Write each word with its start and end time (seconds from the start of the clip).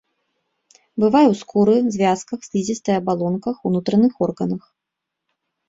Бывае 1.03 1.25
ў 1.29 1.35
скуры, 1.41 1.75
звязках, 1.97 2.39
слізістай 2.49 2.95
абалонках, 3.03 3.55
унутраных 3.71 4.13
органах. 4.31 4.63